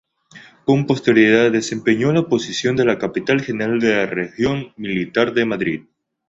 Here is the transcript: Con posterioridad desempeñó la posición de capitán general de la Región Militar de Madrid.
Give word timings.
Con 0.65 0.87
posterioridad 0.87 1.51
desempeñó 1.51 2.11
la 2.11 2.23
posición 2.27 2.75
de 2.75 2.97
capitán 2.97 3.39
general 3.39 3.77
de 3.79 3.97
la 3.97 4.07
Región 4.07 4.73
Militar 4.75 5.31
de 5.35 5.45
Madrid. 5.45 5.81